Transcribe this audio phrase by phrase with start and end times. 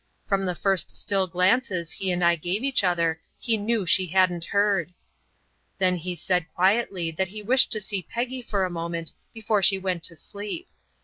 [0.27, 4.45] From the first still glances he and I gave each other he knew she hadn't
[4.45, 4.95] heard.
[5.77, 9.61] Then he said quietly that he had wished to see Peggy for a moment before
[9.61, 10.67] she went to sleep.